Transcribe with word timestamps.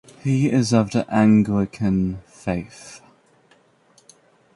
He 0.23 0.49
is 0.51 0.73
of 0.73 0.89
the 0.89 1.05
Anglican 1.13 2.23
faith. 2.25 3.01